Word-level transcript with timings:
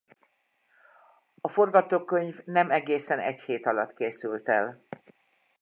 A 1.41 1.47
forgatókönyv 1.47 2.41
nem 2.45 2.71
egészen 2.71 3.19
egy 3.19 3.41
hét 3.41 3.65
alatt 3.65 3.95
készült 3.95 4.49
el. 4.49 4.83